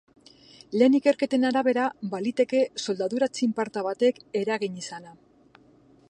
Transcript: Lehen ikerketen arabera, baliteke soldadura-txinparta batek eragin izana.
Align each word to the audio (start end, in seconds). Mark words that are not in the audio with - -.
Lehen 0.81 0.95
ikerketen 0.99 1.43
arabera, 1.49 1.83
baliteke 2.13 2.63
soldadura-txinparta 2.85 3.83
batek 3.89 4.21
eragin 4.41 4.81
izana. 4.85 5.15